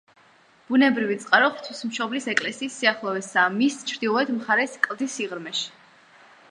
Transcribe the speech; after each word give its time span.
ბუნებრივი 0.69 1.17
წყარო 1.23 1.49
ღვთისმშობლის 1.57 2.25
ეკლესიის 2.33 2.79
სიახლოვესაა 2.81 3.53
მის 3.59 3.79
ჩრდილოეთ 3.91 4.35
მხარეს, 4.39 4.77
კლდის 4.89 5.19
სიღრმეში. 5.21 5.69